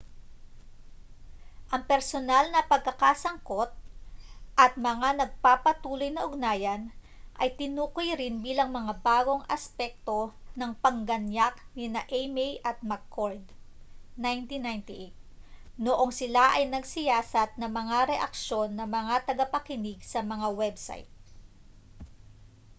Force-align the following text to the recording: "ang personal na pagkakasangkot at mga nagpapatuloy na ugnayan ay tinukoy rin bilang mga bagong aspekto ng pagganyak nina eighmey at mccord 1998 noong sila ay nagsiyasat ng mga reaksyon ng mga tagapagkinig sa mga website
"ang 1.73 1.83
personal 1.91 2.45
na 2.53 2.61
pagkakasangkot 2.71 3.69
at 4.63 4.71
mga 4.87 5.09
nagpapatuloy 5.21 6.09
na 6.13 6.25
ugnayan 6.27 6.83
ay 7.41 7.49
tinukoy 7.59 8.09
rin 8.21 8.35
bilang 8.45 8.69
mga 8.77 8.93
bagong 9.07 9.43
aspekto 9.55 10.19
ng 10.59 10.71
pagganyak 10.83 11.53
nina 11.77 12.01
eighmey 12.15 12.51
at 12.69 12.77
mccord 12.91 13.43
1998 14.17 15.13
noong 15.83 16.09
sila 16.19 16.43
ay 16.57 16.63
nagsiyasat 16.73 17.51
ng 17.61 17.69
mga 17.79 17.97
reaksyon 18.17 18.69
ng 18.75 18.89
mga 18.97 19.15
tagapagkinig 19.29 19.99
sa 20.11 20.19
mga 20.31 20.47
website 20.59 21.09